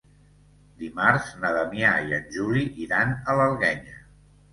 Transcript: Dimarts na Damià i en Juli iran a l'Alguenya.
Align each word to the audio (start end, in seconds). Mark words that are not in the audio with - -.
Dimarts 0.77 1.27
na 1.43 1.51
Damià 1.57 1.91
i 2.11 2.15
en 2.17 2.25
Juli 2.37 2.63
iran 2.87 3.13
a 3.15 3.37
l'Alguenya. 3.41 4.01